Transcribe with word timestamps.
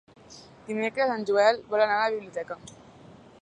Dimecres 0.69 1.13
en 1.17 1.25
Joel 1.31 1.61
vol 1.75 1.85
anar 1.85 1.99
a 1.99 2.09
la 2.09 2.17
biblioteca. 2.17 2.59